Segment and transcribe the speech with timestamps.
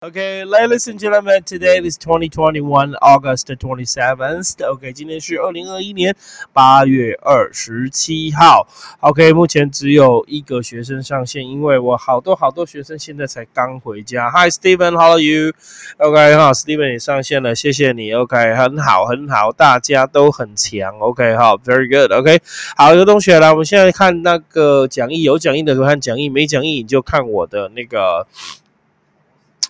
[0.00, 4.64] OK，ladies and gentlemen, today is 2021 August 27th.
[4.64, 6.14] OK，今天是二零二一年
[6.52, 8.68] 八月二十七号。
[9.00, 14.30] OK，目前只有一个学生上线，因为我好多好多学生现在才刚回家。
[14.30, 18.12] Hi Stephen，How are you？OK，好，Stephen 也上线了，谢谢你。
[18.12, 20.96] OK，很好，很好，大家都很强。
[21.00, 22.12] OK，好，Very good。
[22.12, 22.40] OK，
[22.76, 28.28] 好，有同学来，我们现在看那个讲义，有讲义的看讲义，没讲义你就看我的那个。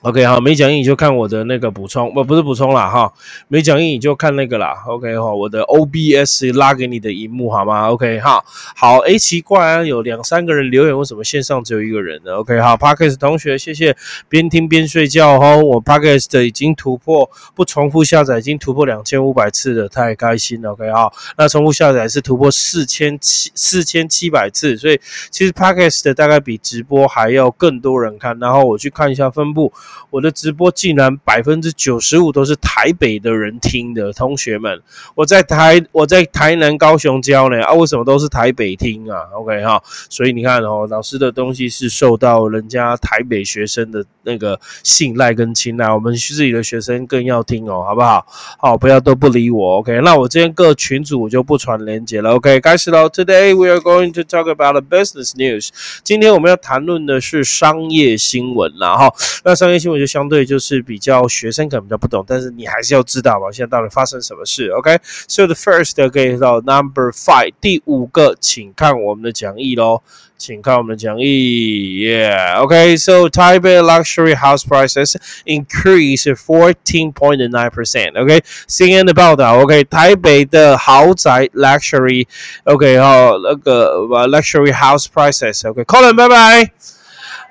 [0.02, 3.12] OK，好，没讲义你就看我的那个补充，不不是补充啦，哈，
[3.48, 4.84] 没讲义你就看那个啦。
[4.86, 8.40] OK，哈，我的 OBS 拉给你的荧幕好吗？OK，哈，
[8.76, 13.96] 好，哎，奇怪啊，有两三个人留言，为什么线上只有一个人呢？OK，好，Parkes 同学，谢谢，
[14.28, 20.70] 边听边睡觉哈，我 Parkes 的已经突破不重复下载，已经突破两千五百次了，太开心了。
[20.74, 25.01] OK，好，那重复下载是突破四千七四千七百次，所以
[25.32, 29.73] 其实 Parkes 的大概比直播还要更多人看，然后我去看一下分布。
[30.10, 34.80] 我的直播竟然百分之九十五都是台北的人听的，同学们，
[35.15, 48.27] 我在台我在台南高雄教呢啊，为什么都是台北听啊？OK 哈，所以你看哦，老师的东西是受到人家台北学生的那个信赖跟青睐，我们自己的学生更要听哦，好不好？
[48.59, 50.01] 好，不要都不理我，OK？
[50.02, 52.60] 那我今天各群组我就不传连接了，OK？
[52.60, 55.71] 开始喽，Today we are going to talk about the business news。
[56.02, 59.77] 今天我们要谈论的是商业新闻啦，哈，那商业。
[59.79, 70.03] 新闻就相对就是比较学生可能比较不懂，但是你还是要知道吧，现在到底发生什么事？OK，so the first 可以到 number five 第五个，请看我们的讲义喽，
[70.37, 86.97] 请看我们的讲义，Yeah，OK，so Taipei luxury house prices increase fourteen point nine percent，OK，CNN 的报道，OK，台北的豪宅 luxury，OK，哈，那个 luxury house prices，OK，Colin，拜拜。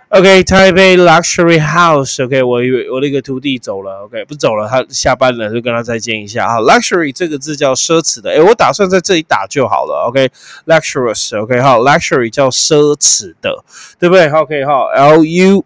[0.09, 2.23] Ok type a luxury house。
[2.23, 4.03] OK，我以为我那个徒弟走了。
[4.05, 6.45] OK，不走了，他下班了，就跟他再见一下。
[6.45, 8.31] 啊，luxury 这个字叫奢侈的。
[8.31, 10.08] 诶，我打算在这里打就好了。
[10.08, 11.37] OK，luxurious。
[11.42, 13.64] OK，好，luxury 叫奢侈的，
[13.99, 15.65] 对不对？OK，好，L U。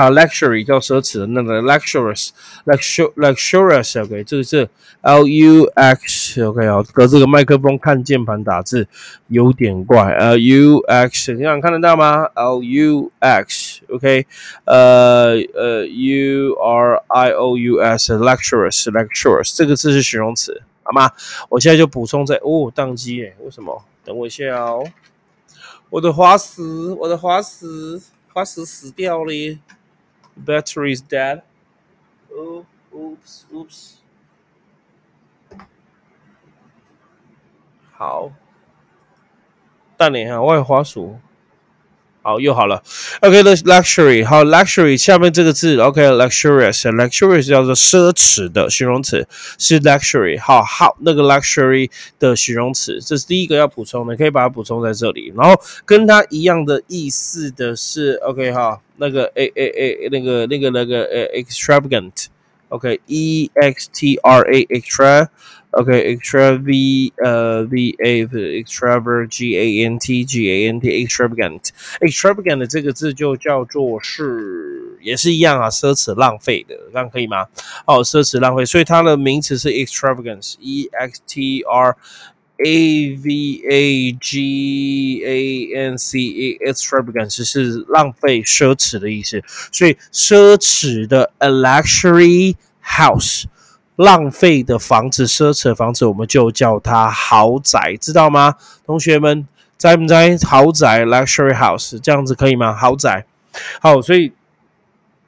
[0.00, 4.66] 啊，luxury 叫奢侈的，那个 luxurious，luxurious，OK，这个是
[5.02, 8.88] L U X，OK 啊，隔这个麦克风看键盘打字
[9.28, 14.26] 有点怪，L U X，你想看得到吗？L U X，OK，
[14.64, 21.10] 呃呃，U R I O U S，luxurious，luxurious，这个字是形容词，好吗？
[21.50, 23.84] 我现在就补充在，哦，宕机诶，为什么？
[24.02, 24.82] 等我一下哦，
[25.90, 26.62] 我的滑石，
[26.98, 28.00] 我的滑石，
[28.32, 29.32] 滑石死掉了。
[30.35, 31.41] battery is dead.
[32.31, 33.95] Oh, oops, oops.
[37.97, 38.31] 好，
[39.97, 41.19] 淡点哈，外滑鼠。
[42.30, 42.80] 好，又好了。
[43.22, 49.26] OK，the luxury，好，luxury 下面这个字，OK，luxurious，luxurious 叫做奢侈的形容词，
[49.58, 50.40] 是 luxury。
[50.40, 51.90] 好，好，那个 luxury
[52.20, 55.32] 的形容词，这是第一个要补充的，可以把它补充在这里。
[55.36, 65.26] 然后跟它一样的意思的是，OK 哈，那个 a a a 那个那个那个呃 extravagant，OK，e x t r a extra。
[65.71, 71.69] OK, extra V 呃 V A extravagant G A N T G A N T extravagant
[71.99, 77.47] extravagant 这个字就叫做是也是一样啊，奢侈浪费的，这样可以吗？
[77.85, 81.97] 哦，奢侈浪费，所以它的名词是 extravagance E X T R
[82.65, 89.43] A V A G A N C E extravagance 是浪费、奢侈的意思，
[89.73, 93.43] 所以奢侈的 a luxury house。
[94.02, 98.54] 浪费的房子、奢侈的房子，我们就叫它豪宅，知道吗？
[98.86, 99.46] 同学们，
[99.76, 100.36] 在不在？
[100.44, 102.74] 豪宅 （luxury house） 这样子可以吗？
[102.74, 103.24] 豪宅，
[103.80, 104.32] 好，所以。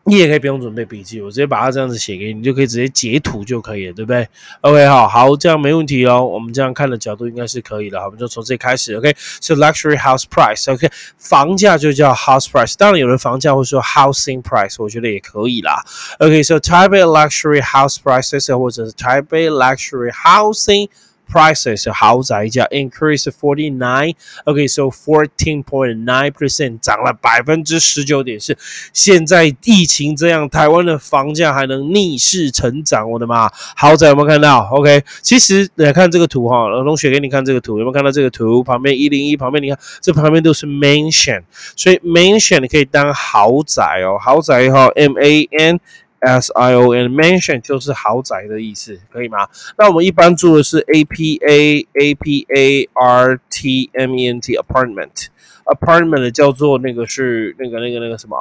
[0.04, 4.26] 你也可以不用准备笔记，我直接把它这样子写给你，你就可以直接截图就可以了，对不对
[4.62, 6.24] ？OK，好，好，这样没问题哦。
[6.24, 8.94] 我们这样看的角度应该是可以的，好，我们就从这里开始。
[8.94, 10.72] OK，是 luxury house price。
[10.72, 12.74] OK，房价就叫 house price。
[12.76, 15.84] 当然，有人房价会说 housing price，我觉得也可以啦。
[16.18, 20.88] OK，so Taipei luxury house prices，或者是 Taipei luxury housing。
[21.32, 24.14] Prices 豪宅价 increase forty nine。
[24.44, 28.56] OK，so fourteen point nine percent 涨了百分之十九点四。
[28.92, 33.10] 现在疫情这样，台湾的房价还能逆势成长？
[33.10, 33.50] 我的妈！
[33.76, 38.62] 豪宅有没有看到？OK，其实来看这个图哈，龙雪给你看这个图，有没有看到这个图？
[38.62, 41.42] 旁边一零一旁边，你看这旁边都是 mansion，
[41.76, 45.80] 所以 mansion 可以当豪宅哦，豪宅哈，M A N。
[46.22, 49.48] S I O N mansion 就是豪宅的意思，可以吗？
[49.76, 55.26] 那我们一般住的是 A P A A P A R T M E N T apartment
[55.64, 58.36] apartment 叫做那个是那个那个那个什么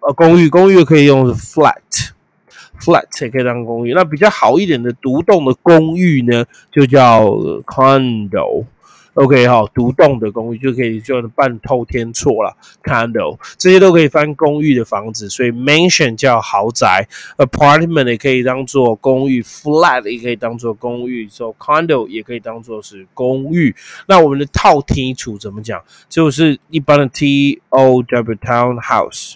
[0.00, 3.94] 呃，公寓，公寓可以用 flat，flat 也可以当公寓。
[3.94, 7.24] 那比较好一点的独栋的公寓呢，就叫
[7.64, 8.64] condo。
[9.14, 17.06] OK 哈，独栋的公寓就可以就半透天错了，condo 这些都可以翻公寓的房子，所以 mansion 叫豪宅
[17.36, 23.76] ，apartment 也可以当做公寓，flat 也可以当做公寓，so condo 也可以当做是公寓。
[24.06, 25.82] 那我们的套厅处怎么讲？
[26.08, 29.34] 就是一般的 T O W townhouse，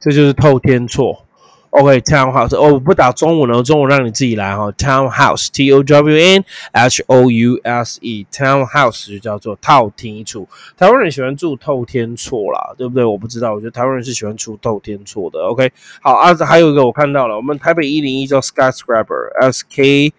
[0.00, 1.25] 这就是透天错。
[1.76, 4.72] OK，townhouse，哦，不打中文了，中文让你自己来哈。
[4.72, 6.42] townhouse，T O W N
[6.72, 10.48] H O U S E，townhouse 就叫做套厅处。
[10.74, 13.04] 台湾人喜欢住透天厝啦，对不对？
[13.04, 15.38] 我不知道，我觉得台湾人是喜欢住透天厝的。
[15.40, 15.70] OK，
[16.00, 20.14] 好啊，还有一个我看到了，我们台北一零一叫 skyscraper，S K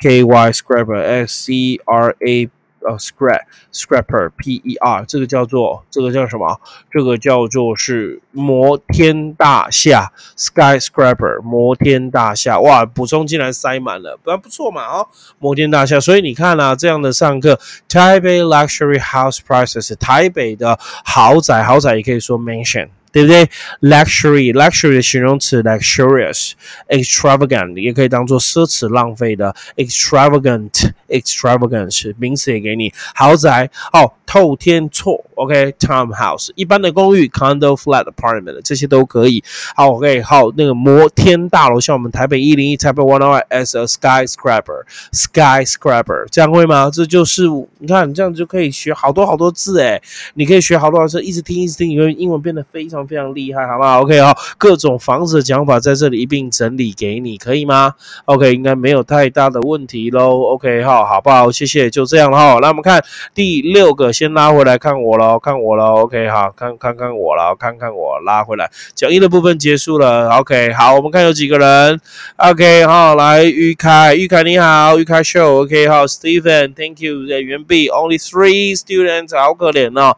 [0.00, 2.50] K Y scraper，S C R A。
[2.80, 3.42] 呃，scrap
[3.72, 6.60] scraper P E R 这个叫做这个叫什么？
[6.90, 12.84] 这个叫做是摩天大厦 skyscraper 摩天大厦哇！
[12.84, 15.08] 补充竟然塞满了，不然不错嘛哦，
[15.38, 15.98] 摩天大厦。
[16.00, 17.58] 所以你看啊，这样的上课，
[17.88, 22.88] 台北 luxury house prices 台北的豪宅，豪宅也可以说 mansion。
[23.12, 23.48] 对不对
[23.80, 32.94] ？luxury，luxury 的形容词 luxurious，extravagant 也可以当做奢侈浪费的 extravagant，extravagant 名词也给你。
[33.14, 39.42] 豪宅哦，透天厝，OK，townhouse 一般的公寓 condo，flat apartment 这些都可以。
[39.74, 46.90] 好，OK，好，那个摩天大楼，像我们台北一零一台北 One O as a skyscraper，skyscraper 这样会吗？
[46.92, 47.44] 这就是
[47.78, 50.02] 你看这样就可以学好多好多字诶，
[50.34, 52.98] 你可以学好多好多字，一直听一直听，你会英文变得非常。
[53.08, 57.94] 非常厉害，好不好？OK 好，各种房子的讲法在这里一并整理给你，可以吗
[58.26, 60.42] ？OK，应该没有太大的问题喽。
[60.52, 61.50] OK 好，好不好？
[61.50, 62.58] 谢谢，就这样了哈。
[62.60, 63.02] 那我们看
[63.34, 66.02] 第六个，先拉回来看我喽，看我喽。
[66.02, 68.68] OK 哈，看看看我了，看看我拉回来。
[68.92, 70.28] 讲义的部分结束了。
[70.30, 72.00] OK，好，我们看有几个人。
[72.34, 75.62] OK 哈，来玉凯，玉凯你好，玉凯 show。
[75.62, 77.28] OK 好，Stephen，Thank you。
[77.28, 80.16] 在原币 Only three students，好可怜哦。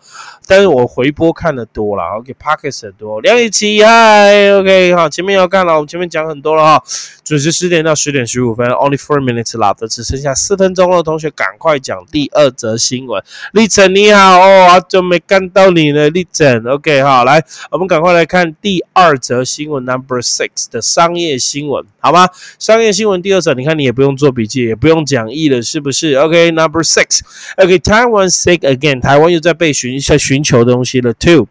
[0.50, 6.84] 但是我回播看的多了，OK，Pockets 很多，梁雨琪嗨，OK，好，前面要干了，我们前面讲很多了哈，
[7.22, 13.22] 准时十点到十点十五分，Only four minutes left，只剩下四分钟了，同学赶快讲第二则新闻。
[13.52, 22.28] 立晨你好哦，好久没看到你了，立晨，OK，好，来，我们赶快来看第二则新闻，Number six 的商业新闻，好吗？
[22.58, 31.46] 商业新闻第二则，你看你也不用做笔记，也不用讲义了，是不是？OK，Number six，OK，Taiwan sick again，台湾又在被寻在求东西了，two。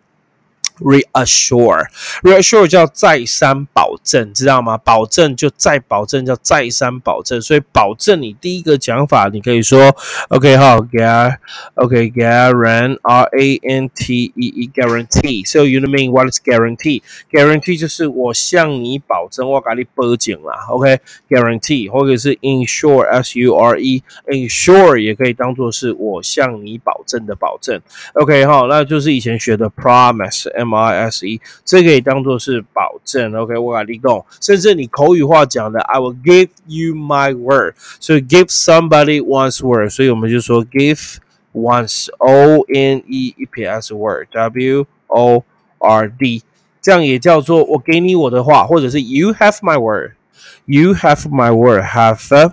[0.80, 4.78] Reassure，reassure 叫再三保证，知道吗？
[4.78, 7.42] 保证就再保证，叫再三保证。
[7.42, 9.94] 所以保证你第一个讲法，你可以说
[10.30, 15.46] ，OK 哈，guar，OK，guarantee，R A N T E E，guarantee。
[15.46, 27.82] So you know mean what is guarantee？guarantee 就是我向你保证，我给你保证啦，OK，guarantee，或者是 insure，S U R E，insure 也可以当做是我向你保证的保证。
[28.14, 30.69] OK 哈，那就是以前学的 promise，M。
[30.69, 33.35] M I S E，这可以当做是保证。
[33.35, 34.25] OK，我来立功。
[34.41, 37.75] 甚至你口语化讲的，I will give you my word。
[38.01, 41.17] 所以 give somebody one's word，所以我们就说 give
[41.53, 45.45] one's O N E E P S word，W O
[45.79, 46.43] R D，
[46.81, 52.53] 这样也叫做我给你我的话，或者是 You have my word，You have my word，have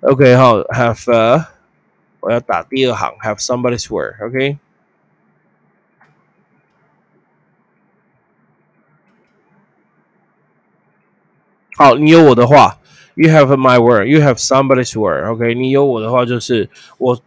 [0.00, 1.44] OK 好，have
[2.20, 4.58] 我要打第二行，have somebody's word，OK。
[11.76, 12.78] 好，你有我的话，
[13.14, 15.24] You have my word, you have somebody's word.
[15.30, 16.68] OK，你有我的话就是
[16.98, 17.20] 我。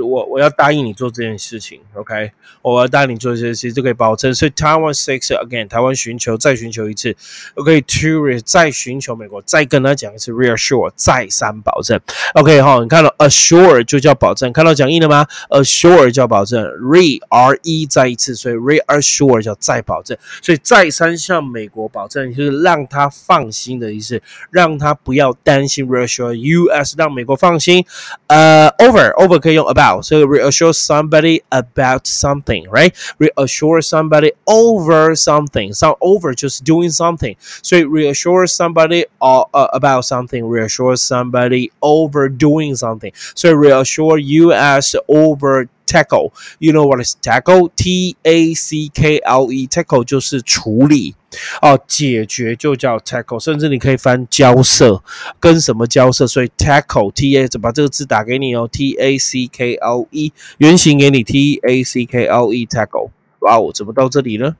[0.00, 2.32] 我我要答应你做这件事情，OK？
[2.62, 4.34] 我要答应你做这件事情就可以保证。
[4.34, 7.14] 所以 Taiwan six again，台湾寻求再寻求一次
[7.54, 12.00] ，OK？To 再寻求美国，再跟他讲一次，reassure 再三保证
[12.34, 12.62] ，OK？
[12.62, 26.94] 哈，你看到 assure 就叫保证，看到讲义了吗？assure 叫保证，re r e 再一次，所以 reassure 叫再保证，所以再三向美国保证，就是让他放心的意思，让他不要担心，reassure U.S.
[26.96, 27.84] 让美国放心。
[28.28, 29.81] 呃，over over 可以用 about。
[29.82, 30.04] About.
[30.04, 32.96] So reassure somebody about something, right?
[33.18, 35.72] Reassure somebody over something.
[35.72, 37.36] So over just doing something.
[37.40, 40.44] So reassure somebody uh, uh, about something.
[40.46, 43.12] Reassure somebody over doing something.
[43.34, 46.32] So reassure you as over tackle.
[46.58, 47.70] You know what is tackle?
[47.74, 49.66] T A C K L E.
[49.66, 51.14] Tackle 就是处理
[51.60, 55.02] 哦，解决就叫 tackle，甚至你可以翻交涉，
[55.40, 56.26] 跟什么交涉？
[56.26, 62.52] 所以 tackle T A 把这个字打给你哦，T A C K L E 原型给你 T A C K L
[62.52, 63.10] E tackle。
[63.40, 64.56] 哇哦，怎么到这里呢？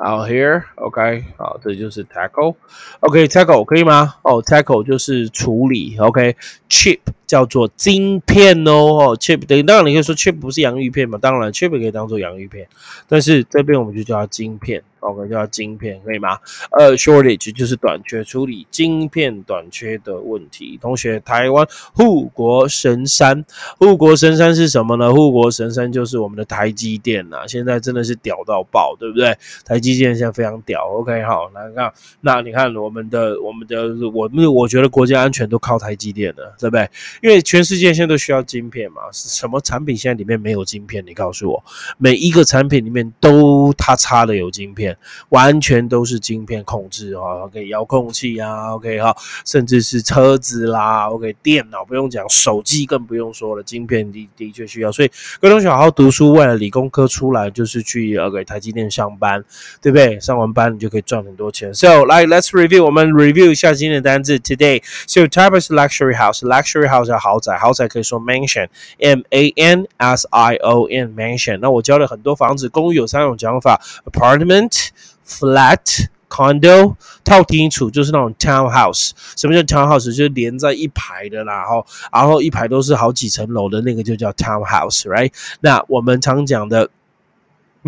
[0.00, 4.14] Out here，OK，好，这就是 tackle，OK，tackle 可以吗？
[4.22, 12.66] 哦，tackle 就是处理，OK，chip 叫做晶片哦，哦，chip 等于当然你可以说 chip 不是洋芋片嘛，当然 chip 可以当做洋芋片，
[13.08, 14.82] 但是这边我们就叫它晶片。
[15.00, 16.38] OK，叫晶片，可以吗？
[16.72, 20.78] 呃，shortage 就是短缺，处理晶片短缺的问题。
[20.80, 23.44] 同学，台湾护国神山，
[23.78, 25.12] 护国神山是什么呢？
[25.12, 29.36] 护国神山就是我们的台积电呐，现在真的是屌到爆，对不对？
[29.64, 30.86] 台积电现在非常屌。
[30.88, 36.88] OK，好，那看，那你看我们的，我们的，我们我觉得国家安全都靠台积电的，对不对？
[37.22, 41.04] 因为全世界现在都需要晶片嘛，什么产品现在里面没有晶片？
[41.06, 41.64] 你告诉我，
[41.96, 44.89] 每一个产品里面都它插的有晶片。
[45.30, 59.44] 完全都是晶片控制啊，OK，遥控器啊，OK 哈，甚至是车子啦，OK，电脑不用讲，手机更不用说了，晶片的的确需要，所以各位同学好好读书，为了理工科出来就是去 OK 台积电上班，
[59.80, 60.18] 对不对？
[60.20, 61.72] 上完班你就可以赚很多钱。
[61.74, 64.82] So 来，Let's review，我们 review 一下今天的单字 Today。
[65.06, 71.58] So type is luxury house，luxury house 豪宅，豪宅可以说 mansion，M A N S I O N mansion。
[71.60, 73.80] 那我教了很多房子，公寓有三种讲法
[74.10, 74.79] ：apartment。
[75.26, 76.94] Flat condo
[77.24, 79.10] 套清楚就是那种 townhouse。
[79.36, 80.04] 什么叫 townhouse？
[80.06, 85.32] 就是连在一排的啦，然后然后一排都是好几层楼的那个就叫 townhouse，right？
[85.60, 86.90] 那我们常讲的。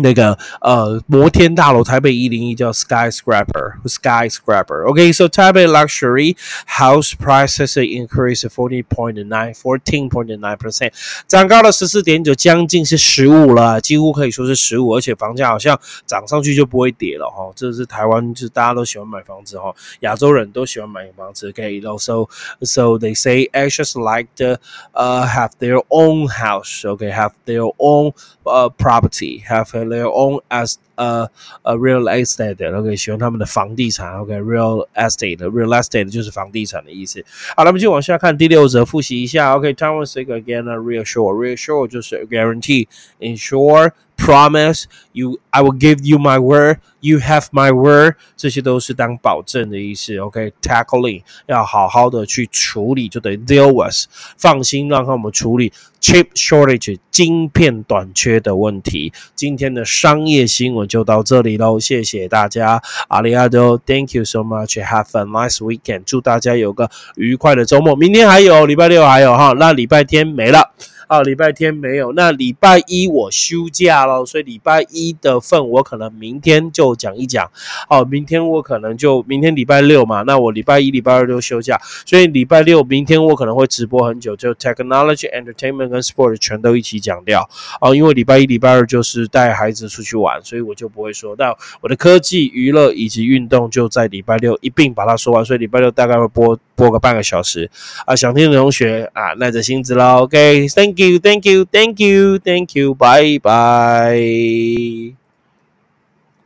[0.00, 6.36] 那个呃摩天大楼，台北一零一叫 skyscraper，skyscraper。OK，so、okay, Taipei luxury
[6.68, 10.92] house prices increased forty point nine fourteen point nine percent，
[11.26, 15.76] 涨高了十四点九，将近是十五了，几乎可以说是十五，而且房价好像
[16.06, 17.50] 涨上去就不会跌了哈。
[17.56, 21.48] 这是台湾，就是大家都喜欢买房子哈，亚洲人都喜欢买房子。
[21.48, 22.28] OK，so
[22.62, 24.60] so they say Asians like to
[24.92, 26.84] uh have their own house.
[26.84, 28.12] Okay, have their own
[28.44, 31.28] uh property, have their own as a
[31.62, 37.24] a real estate，OK，喜欢他们的房地产，OK，real estate，real estate 就是房地产的意思。
[37.56, 43.92] 好，那么就往下看第六则，复习一下，OK，Taiwan say again，reassure，reassure 就是 guarantee，ensure。
[44.17, 50.17] Promise you I will give you my word you have my word 这些都是当保证的意思。
[50.17, 54.05] OK，tackling 要好好的去处理，就等于 deal with，
[54.37, 59.11] 放心让他们处理 chip shortage 晶片短缺的问题。
[59.35, 67.95] 今天的商业新闻就到这里喽，谢谢大家，阿里阿多，Thank you so much，Have a nice weekend，祝大家有个愉快的周末。
[67.95, 70.71] 明天还有，礼拜六还有哈，那礼拜天没了。
[71.07, 77.49] 啊，礼拜天没有，那礼拜一我休假喽，所以礼拜一的份我可能明天就讲一讲。
[77.89, 87.47] 哦，明天我可能就明天礼拜六嘛，那我礼拜一、礼拜二都休假，所以礼拜六明天我可能会直播很久，就 technology、entertainment 跟 sport 全都一起讲掉。
[87.81, 91.35] 哦，因为礼拜一、礼拜二就是带孩子出去玩，所以我就不会说。
[91.37, 97.69] 那我的科技、娱乐以及运动就在礼拜六一并把它说完，所以礼拜六大概会播播个半个小时。
[98.05, 100.23] 啊，想听的同学啊，耐着性子喽。
[100.23, 101.43] OK，Thank you，Thank。
[101.43, 102.95] you, thank you, thank you,